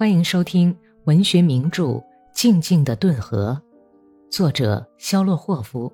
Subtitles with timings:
[0.00, 0.74] 欢迎收听
[1.04, 1.84] 文学名著
[2.32, 3.60] 《静静的顿河》，
[4.34, 5.92] 作者肖洛霍夫，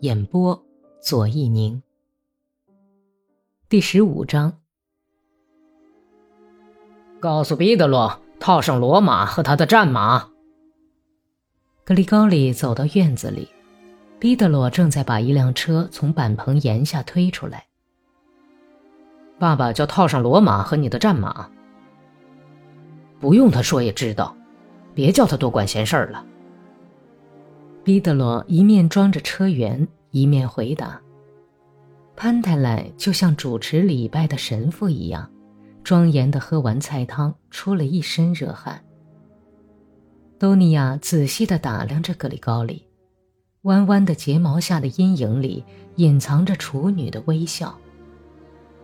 [0.00, 0.62] 演播
[1.00, 1.82] 左一宁。
[3.66, 4.52] 第十五章，
[7.18, 10.28] 告诉彼得罗套上罗马和他的战马。
[11.82, 13.48] 格里高里走到院子里，
[14.18, 17.64] 彼得罗正在把一辆车从板棚檐下推出来。
[19.38, 21.50] 爸爸叫套上罗马和你的战马。
[23.20, 24.34] 不用他说也知道，
[24.94, 26.24] 别叫他多管闲事儿了。
[27.84, 31.00] 彼得罗一面装着车辕，一面回答。
[32.16, 35.30] 潘太来就像主持礼拜的神父一样，
[35.84, 38.82] 庄严的喝完菜汤，出了一身热汗。
[40.38, 42.86] 多尼亚仔细地打量着格里高里，
[43.62, 45.62] 弯弯的睫毛下的阴影里
[45.96, 47.78] 隐藏着处女的微笑。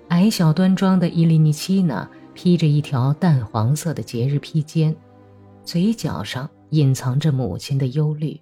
[0.09, 4.95] 矮小端庄的伊利尼奇娜披着一条淡黄色的节日披肩，
[5.65, 8.39] 嘴角上隐藏着母亲的忧虑。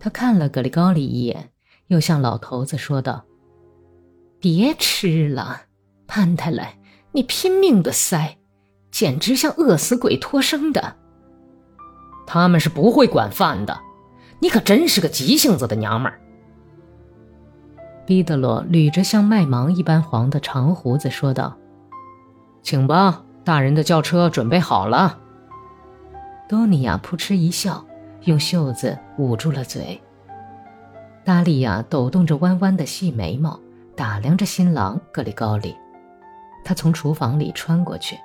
[0.00, 1.50] 他看了格里高里一眼，
[1.86, 3.24] 又向老头子说道
[4.40, 5.62] ：“别吃了，
[6.08, 6.76] 潘太来，
[7.12, 8.36] 你拼命的塞，
[8.90, 10.96] 简直像饿死鬼托生的。
[12.26, 13.78] 他们是不会管饭的，
[14.40, 16.20] 你可真是个急性子的娘们儿。”
[18.04, 21.56] 彼得罗捋着像麦芒一般黄的长胡子说道
[22.66, 25.20] ：“请吧，大人的轿车准备好了。”
[26.50, 27.86] 多尼亚扑哧一笑，
[28.22, 30.02] 用袖子捂住了嘴。
[31.24, 33.60] 达利亚抖动着弯弯的细眉毛，
[33.94, 35.76] 打量着新郎格里高里。
[36.64, 38.18] 他从厨房里穿过去。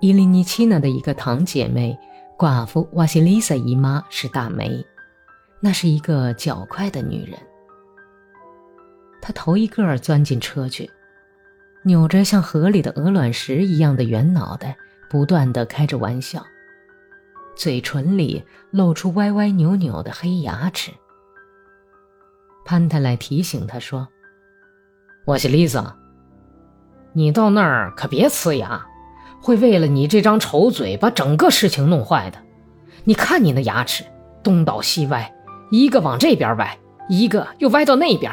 [0.00, 1.98] 伊利尼奇娜的一个堂姐妹，
[2.38, 4.82] 寡妇瓦西丽萨姨妈是大梅，
[5.60, 7.38] 那是一个较快的女人。
[9.20, 10.90] 她头一个钻进车去，
[11.86, 14.76] 扭着像河里的鹅卵石一样的圆脑袋，
[15.08, 16.44] 不断的开着玩笑，
[17.54, 20.90] 嘴唇里露出歪歪扭扭的黑牙齿。
[22.64, 24.08] 潘太来提醒他说
[25.26, 25.96] ：“我是丽萨，
[27.12, 28.84] 你到那儿可别呲牙，
[29.40, 32.38] 会为了你这张丑嘴把整个事情弄坏的。
[33.04, 34.02] 你看你那牙齿，
[34.42, 35.32] 东倒西歪，
[35.70, 36.76] 一个往这边歪，
[37.08, 38.32] 一个又歪到那边。”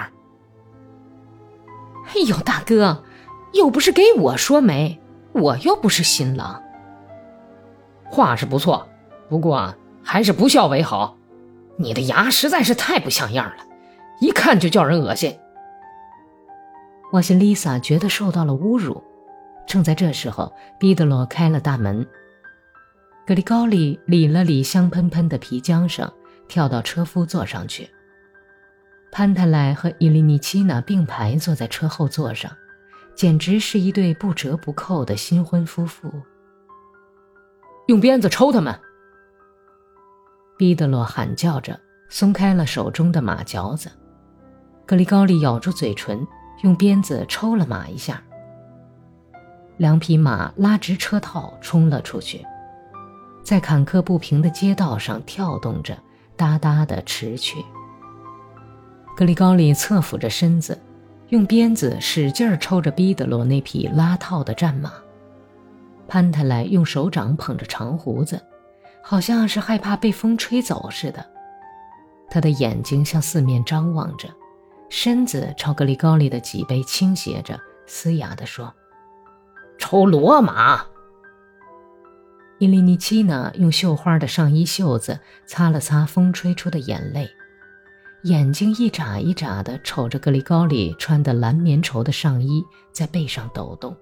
[2.08, 3.04] 哎呦，大哥，
[3.54, 5.00] 又不是给我说媒，
[5.32, 6.62] 我又不是新郎。
[8.06, 8.88] 话是不错，
[9.30, 11.18] 不过还是不孝为好。
[11.78, 13.64] 你的牙实在是太不像样了，
[14.20, 15.36] 一看就叫人恶心。
[17.12, 19.02] 我西丽萨觉得受到了侮辱。
[19.66, 22.06] 正在这时候，彼得罗开了大门。
[23.26, 26.12] 格里高利理了理香喷喷的皮缰绳，
[26.48, 27.90] 跳到车夫座上去。
[29.12, 32.52] 潘泰莱和伊利尼奇娜并排坐在车后座上，
[33.16, 36.12] 简直是一对不折不扣的新婚夫妇。
[37.88, 38.78] 用鞭子抽他们！
[40.58, 41.80] 彼得罗喊叫着，
[42.10, 43.92] 松开了手中的马嚼子。
[44.86, 46.26] 格里高利咬住嘴唇，
[46.62, 48.22] 用鞭子抽了马一下。
[49.78, 52.46] 两匹马拉直车套冲了出去，
[53.44, 55.98] 在坎坷不平的街道上跳动着，
[56.38, 57.58] 哒哒地驰去。
[59.18, 60.80] 格里高利侧俯着身子，
[61.34, 64.94] 用鞭子使劲儿抽着彼得罗那匹拉套的战马。
[66.08, 68.40] 潘泰莱用手掌捧着长胡子，
[69.02, 71.26] 好像是害怕被风吹走似的。
[72.30, 74.30] 他的眼睛向四面张望着，
[74.90, 78.72] 身子朝格里高利的脊背倾斜着，嘶哑地说
[79.80, 80.86] ：“抽骡马！”
[82.62, 87.28] 伊利尼奇娜用绣花的上衣袖子擦了擦风吹出的眼泪。
[88.24, 92.64] 眼睛一眨一眨地瞅着格里高里穿的蓝棉绸的上衣
[92.94, 93.94] 在背上抖动，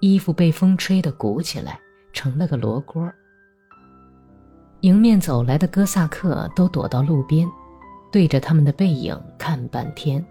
[0.00, 1.80] 衣服被风吹得鼓起来，
[2.12, 3.12] 成了个罗锅。
[4.82, 7.48] 迎面走来的哥萨克都躲到路边，
[8.12, 10.24] 对着他们的背影看半天。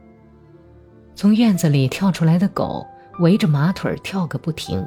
[1.16, 2.86] 从院子里跳出来的狗
[3.20, 4.82] 围着马腿跳个不停。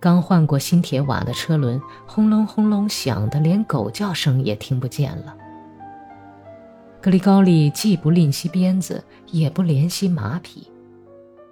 [0.00, 5.36] 刚换过新铁瓦的车轮轰隆轰隆响得连狗叫声也听不见了。
[7.02, 10.70] 格里高利既不吝惜鞭子，也不怜惜马匹。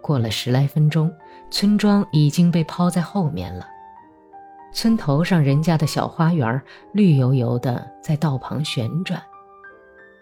[0.03, 1.11] 过了十来分钟，
[1.51, 3.67] 村庄已经被抛在后面了。
[4.75, 6.61] 村头上人家的小花园
[6.93, 9.23] 绿油油的，在道旁旋转。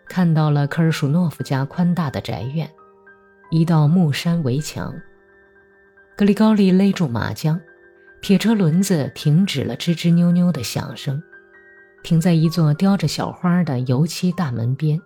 [0.09, 2.71] 看到了科尔舒诺夫家宽大的宅院，
[3.51, 4.95] 一道木山围墙。
[6.17, 7.59] 格里高利勒住马缰，
[8.23, 11.21] 铁车轮子停止了吱吱扭扭的响声，
[12.05, 15.01] 停在一座雕着小花的油漆大门边。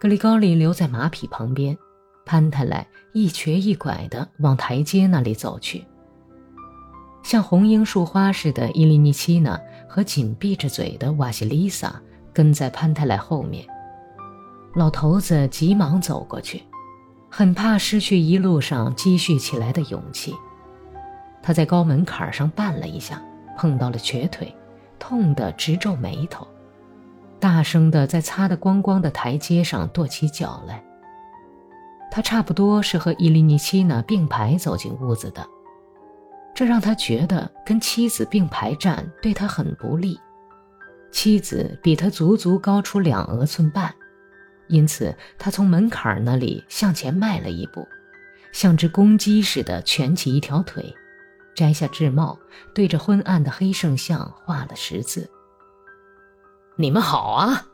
[0.00, 1.76] 格里高利留在马匹旁边，
[2.24, 5.84] 潘泰莱一瘸一拐地往台阶那里走去，
[7.24, 12.00] 像红樱树花似的伊利尼奇娜和紧闭着嘴的瓦西丽萨
[12.32, 13.66] 跟在潘泰莱后面。
[14.74, 16.62] 老头子急忙走过去，
[17.28, 20.32] 很怕失去一路上积蓄起来的勇气。
[21.42, 23.20] 他在高门槛上绊了一下，
[23.56, 24.54] 碰到了瘸腿，
[24.96, 26.46] 痛得直皱眉头，
[27.40, 30.82] 大声地在擦得光光的台阶上跺起脚来。
[32.10, 35.46] 他差不多是和伊利尼奇娜并排走进屋子的，
[36.54, 40.18] 这让他觉得跟妻子并排站对他很不利。
[41.12, 43.94] 妻子比他足足高出两额寸半，
[44.68, 47.86] 因此他从门槛那里向前迈了一步，
[48.52, 50.94] 像只公鸡似的蜷起一条腿，
[51.54, 52.38] 摘下制帽，
[52.74, 55.30] 对着昏暗的黑圣像画了十字。
[56.80, 57.66] 你们好啊，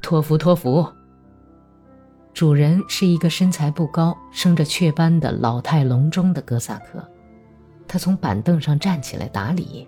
[0.00, 0.90] 托福托福。
[2.32, 7.06] 主人是一个身材不高、生着雀斑的老态龙钟的哥萨克，
[7.86, 9.86] 他从板凳上站起来打理。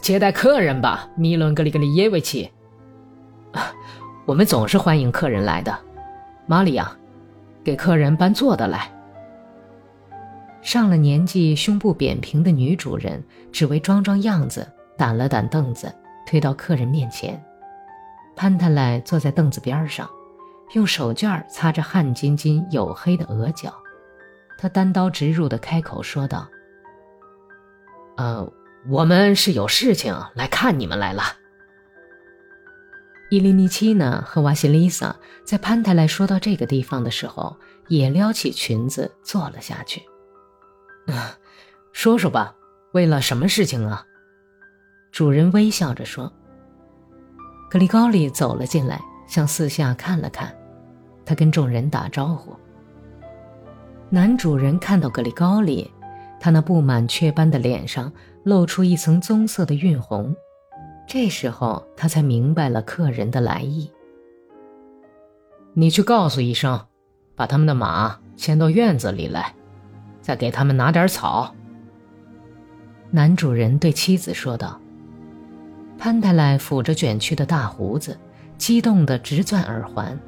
[0.00, 2.50] 接待客人吧，米伦格里格里耶维奇。
[4.24, 5.78] 我们总是欢迎客人来的，
[6.46, 6.90] 玛利亚，
[7.62, 8.90] 给客人搬坐的来。
[10.62, 13.22] 上了年纪、胸部扁平的女主人
[13.52, 14.66] 只为装装样子，
[15.00, 15.90] 掸了掸凳子，
[16.26, 17.42] 推到客人面前。
[18.36, 20.08] 潘泰莱坐在凳子边上。
[20.74, 23.74] 用手绢擦着汗津津黝黑的额角，
[24.56, 26.46] 他单刀直入地开口说道
[28.16, 28.48] ：“呃，
[28.88, 31.24] 我们是有事情来看你们来了。”
[33.30, 37.56] 伊利尼奇娜和瓦西丽萨在潘泰莱说到这个地方的时候，
[37.88, 40.04] 也撩起裙子坐了下去。
[41.90, 42.54] 说说吧，
[42.92, 44.06] 为了什么事情啊？
[45.12, 46.32] 主人微笑着说。
[47.68, 50.52] 格里高利走了进来，向四下看了看。
[51.24, 52.52] 他跟众人打招呼。
[54.08, 55.88] 男主人看到格里高里，
[56.40, 58.12] 他那布满雀斑的脸上
[58.42, 60.34] 露出一层棕色的晕红。
[61.06, 63.88] 这时候他才明白了客人的来意。
[65.74, 66.86] 你去告诉一声，
[67.36, 69.54] 把他们的马牵到院子里来，
[70.20, 71.54] 再给他们拿点草。
[73.10, 74.80] 男主人对妻子说道。
[76.00, 78.18] 潘太莱抚着卷曲的大胡子，
[78.56, 80.18] 激动得直攥耳环。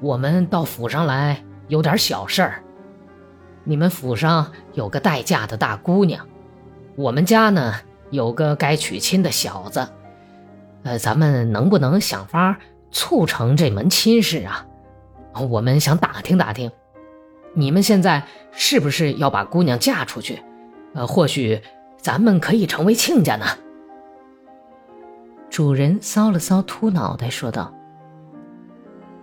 [0.00, 2.60] 我们到府上来有点小事儿。
[3.62, 6.26] 你们府上有个待嫁的大姑娘，
[6.96, 7.74] 我们家呢
[8.10, 9.86] 有个该娶亲的小子。
[10.82, 12.58] 呃，咱们能不能想法
[12.90, 14.66] 促成这门亲事啊？
[15.48, 16.72] 我们想打听打听，
[17.54, 20.42] 你们现在是不是要把姑娘嫁出去？
[20.94, 21.62] 呃，或许
[21.96, 23.46] 咱们可以成为亲家呢。
[25.56, 27.72] 主人搔了搔秃脑袋，说道。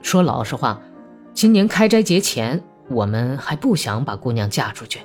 [0.02, 0.82] 说老实话，
[1.32, 2.60] 今年开斋节前，
[2.90, 5.02] 我们还不想把姑娘嫁出去。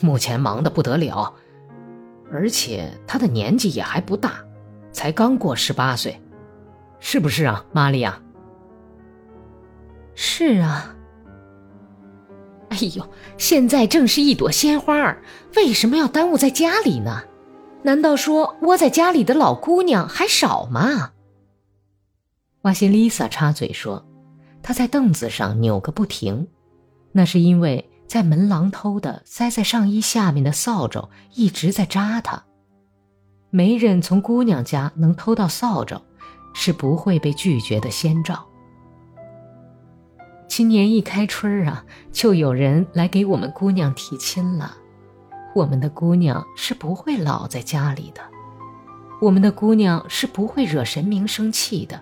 [0.00, 1.32] 目前忙得不得了，
[2.32, 4.44] 而且她的年纪也还不大，
[4.90, 6.20] 才刚过十八岁，
[6.98, 8.20] 是不是啊，玛利亚？
[10.16, 10.96] 是啊。
[12.70, 13.08] 哎呦，
[13.38, 15.16] 现在正是一朵鲜花，
[15.54, 17.22] 为什么要耽误在家里呢？
[17.86, 21.12] 难道说窝在家里的老姑娘还少吗？
[22.62, 24.04] 瓦西丽萨插嘴说。
[24.60, 26.48] 她在凳子上扭个不停，
[27.12, 32.42] 那是因为在门廊偷的塞在上衣下面的扫帚一直在扎她。
[33.50, 36.02] 媒人从姑娘家能偷到扫帚，
[36.54, 38.44] 是不会被拒绝的先兆。
[40.48, 44.76] 今年一开春啊，就有人来给我们姑娘提亲了。
[45.56, 48.20] 我们的姑娘是不会老在家里的，
[49.22, 51.98] 我们的姑娘是不会惹神明生气的。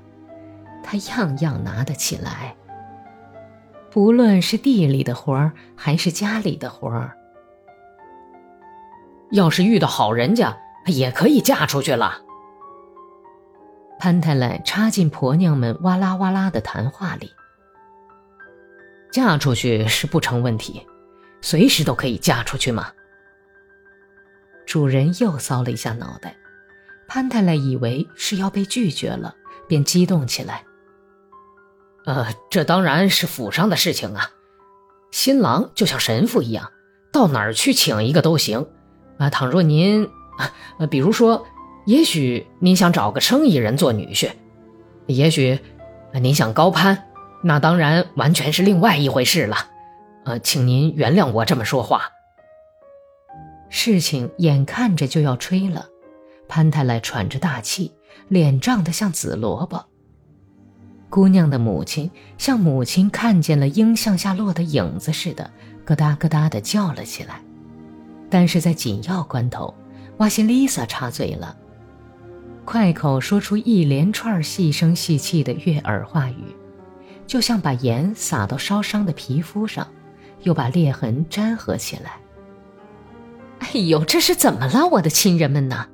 [0.83, 2.57] 她样样拿得起来，
[3.93, 7.17] 不论是地里的活儿还是家里的活儿。
[9.31, 10.57] 要是遇到好人家，
[10.87, 12.23] 也可以嫁出去了。
[14.01, 17.31] 潘太来插进婆娘们哇啦哇啦的谈话里。
[19.13, 20.85] 嫁出去是不成问题，
[21.41, 22.91] 随时都可以嫁出去嘛。
[24.67, 26.37] 主人又搔了一下脑袋，
[27.07, 29.35] 潘太来以为是要被拒绝了，
[29.69, 30.65] 便激动起来。
[32.07, 34.31] 呃，这当然是府上的事情啊。
[35.11, 36.71] 新郎就像神父一样，
[37.13, 38.67] 到哪儿去请一个都行。
[39.19, 40.09] 啊，倘若您，
[40.79, 41.47] 呃，比如说，
[41.87, 44.33] 也许您想找个生意人做女婿，
[45.07, 45.61] 也许
[46.21, 47.05] 您想高攀，
[47.43, 49.57] 那当然完全是另外一回事了。
[50.25, 52.11] 呃，请您原谅我这么说话。
[53.77, 55.85] 事情眼看着就要吹了，
[56.47, 57.91] 潘太来喘着大气，
[58.29, 59.85] 脸涨得像紫萝卜。
[61.11, 65.51] 姑娘的母亲像母亲看见了鹰向下落的影子似的，
[65.85, 67.43] 咯哒咯哒地叫了起来。
[68.31, 69.75] 但是在紧要关头，
[70.19, 71.57] 瓦西丽萨插嘴了，
[72.65, 76.55] 快口说出一连串细声细气的悦耳话语，
[77.27, 79.85] 就像把盐撒到烧伤的皮肤上，
[80.45, 82.13] 又把裂痕粘合起来。
[83.59, 85.87] 哎呦，这是怎么了，我的亲人们呢？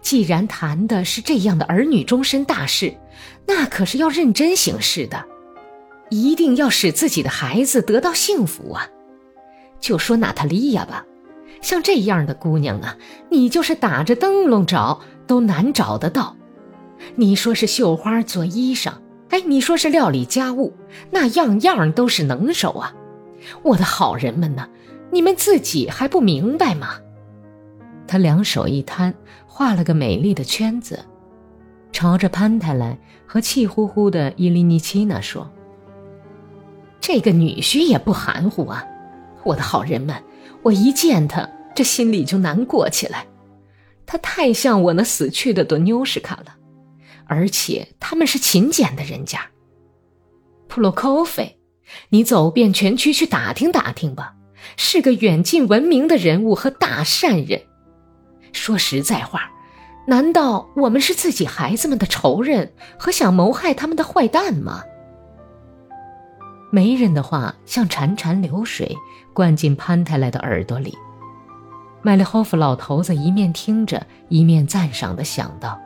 [0.00, 2.94] 既然谈的是这样的儿女终身大事，
[3.46, 5.24] 那可是要认真行事的，
[6.10, 8.88] 一定要使自己的孩子得到幸福啊！
[9.80, 11.04] 就说娜塔莉亚吧。
[11.60, 12.96] 像这样的姑娘啊，
[13.30, 16.36] 你就是打着灯笼找都难找得到。
[17.16, 18.92] 你说是绣花做衣裳，
[19.30, 20.74] 哎，你说是料理家务，
[21.10, 22.94] 那样样都是能手啊。
[23.62, 24.68] 我的好人们呢，
[25.14, 26.98] 你们自己还不明白吗？
[28.04, 29.14] 他两手一摊，
[29.46, 31.04] 画了个美丽的圈子，
[31.92, 35.48] 朝着潘太来和气呼呼的伊利尼奇娜说
[37.00, 38.84] ：“这个女婿也不含糊啊，
[39.44, 40.20] 我的好人们。”
[40.62, 43.24] 我一见他，这心里就难过起来。
[44.06, 46.56] 他太像我那死去的多妞什卡了，
[47.26, 49.38] 而且他们是勤俭的人家。
[50.66, 51.60] 普洛科菲，
[52.08, 54.34] 你走遍全区去打听打听吧，
[54.76, 57.62] 是个远近闻名的人物和大善人。
[58.52, 59.50] 说实在话，
[60.06, 64.82] 难道我们是自己孩子们的仇人和想谋害他们的坏蛋吗？
[66.70, 68.96] 媒人的话像潺潺流水，
[69.32, 70.96] 灌进潘太来的耳朵里。
[72.02, 75.80] 麦利霍夫老头子一面听着，一面赞赏地想到：“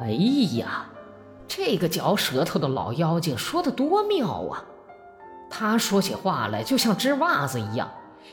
[0.00, 0.10] 哎
[0.58, 0.86] 呀，
[1.48, 4.64] 这个嚼舌头的老妖精说的多妙啊！
[5.54, 7.92] 他说起话来就像织袜子一样，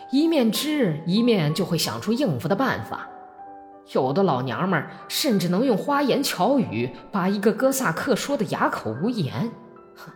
[0.09, 3.09] 一面织一面就会想出应付的办法。
[3.91, 9.51] 有的老娘们甚至能用花言巧语把一个哥萨克说的哑口无言。”
[9.97, 10.09] 哼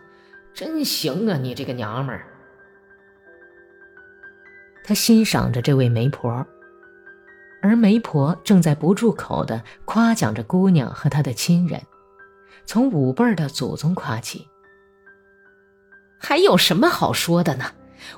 [0.54, 2.26] 真行啊，你这个娘们儿！
[4.82, 6.46] 他欣赏着这位媒婆，
[7.60, 11.82] 而媒婆正在不住口的夸奖着姑娘和她的亲人，
[12.64, 14.48] 从五辈的祖宗夸起。
[16.24, 17.66] 还有什么好说的呢？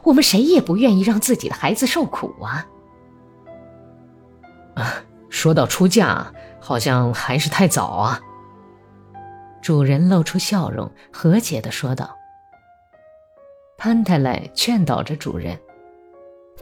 [0.04, 2.64] 我们谁也不愿意让自己的孩子受苦啊！
[4.76, 4.94] 啊，
[5.28, 8.20] 说到出嫁，好像还是太早啊。
[9.60, 12.16] 主人露出笑容，和解的说道。
[13.76, 15.58] 潘太来劝导着主人：“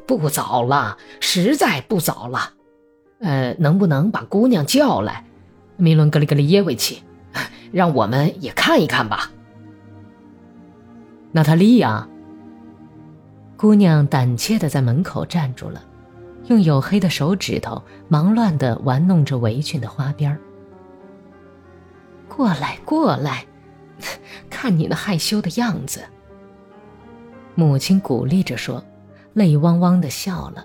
[0.08, 2.54] 不早了，实在不早了。
[3.20, 5.24] 呃，能不能把姑娘叫来，
[5.76, 7.02] 米伦格里格里耶维奇，
[7.70, 9.30] 让我们也看一看吧？”
[11.36, 12.08] 娜塔莉亚，
[13.56, 15.82] 姑娘胆怯的在门口站住了，
[16.46, 20.38] 用黝黑的手指头忙乱的玩弄着围裙的花边儿
[22.28, 23.44] 过来，过来，
[24.48, 26.02] 看你那害羞的样子。
[27.56, 28.80] 母亲鼓励着说，
[29.32, 30.64] 泪汪汪的笑了。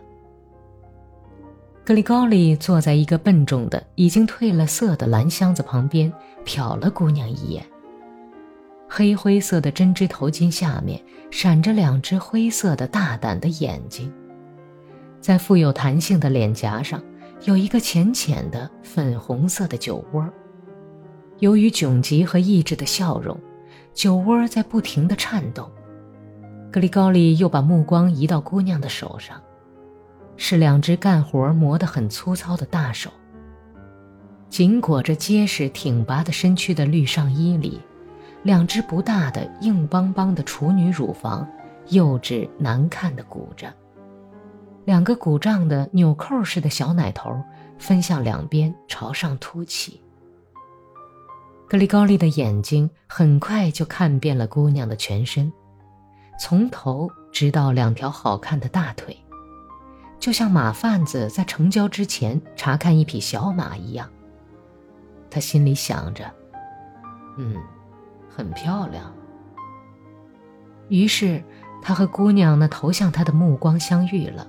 [1.83, 6.13] 格里高利坐在一个笨重的、已经褪了色的蓝箱子旁边，
[6.45, 7.65] 瞟了姑娘一眼。
[8.91, 14.11] 黑灰色的针织头巾下面闪着两只灰色的大胆的眼睛，
[15.21, 17.01] 在富有弹性的脸颊上
[17.43, 20.27] 有一个浅浅的粉红色的酒窝。
[21.37, 23.39] 由于窘急和抑制的笑容，
[23.93, 25.69] 酒窝在不停地颤动。
[26.71, 29.39] 格里高利又把目光移到姑娘的手上，
[30.35, 33.11] 是两只干活磨得很粗糙的大手。
[34.49, 37.79] 紧裹着结实挺拔的身躯的绿上衣里，
[38.43, 41.47] 两只不大的硬邦邦的处女乳房，
[41.89, 43.73] 幼稚难看的鼓着。
[44.85, 47.41] 两个鼓胀的纽扣似的小奶头
[47.77, 50.01] 分向两边，朝上凸起。
[51.67, 55.51] 格里高利的眼睛很快就看遍了姑娘的全身。
[56.39, 59.15] 从头直到两条好看的大腿，
[60.19, 64.09] 就像马贩子在成交之前查看一匹小马一样。
[65.29, 66.23] 他心里想着
[67.37, 67.55] ：“嗯，
[68.29, 69.13] 很漂亮。”
[70.89, 71.43] 于是，
[71.81, 74.47] 他和姑娘那投向他的目光相遇了。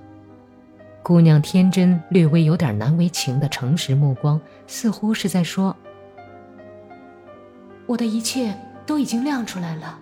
[1.03, 5.75] 姑娘天真、略微有点难为情的诚实目光，似乎是在说
[7.87, 9.99] ：“我的一切都已经亮出来了。”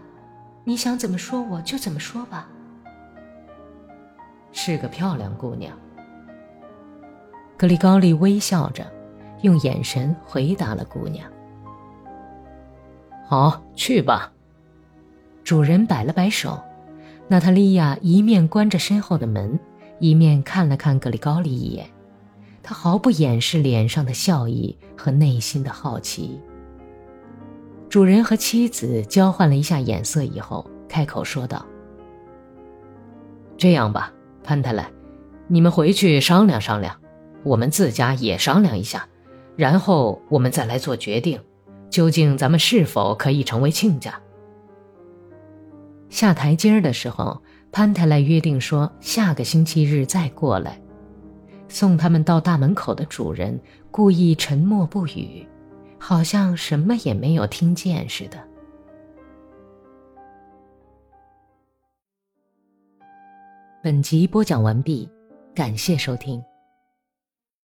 [0.66, 2.48] 你想怎么说我就怎么说吧。
[4.52, 5.76] 是个漂亮姑娘。
[7.58, 8.86] 格里高利微笑着，
[9.42, 11.30] 用眼神回答了姑娘。
[13.30, 14.34] 好，去吧。
[15.44, 16.60] 主人摆了摆手，
[17.28, 19.60] 娜塔莉亚一面关着身后的门，
[20.00, 21.88] 一面看了看格里高利一眼，
[22.64, 26.40] 她毫不掩饰脸上的笑意和内心的好奇。
[27.88, 31.64] 主人和妻子交换了一下眼色以后，开口说道
[33.58, 34.12] ：“这样吧，
[34.44, 34.90] 潘太来，
[35.48, 36.96] 你们回去商量商量，
[37.44, 39.08] 我们自家也商量一下，
[39.56, 41.40] 然后我们再来做决定，
[41.90, 44.14] 究竟咱们是否可以成为亲家。
[46.10, 47.42] 下台阶儿的时候，
[47.72, 50.82] 潘太来约定说下个星期日再过来。
[51.68, 53.60] 送他们到大门口的主人
[53.92, 55.48] 故意沉默不语，
[56.00, 58.44] 好像什么也没有听见似的。
[63.84, 65.08] 本集播讲完毕，
[65.54, 66.44] 感谢收听。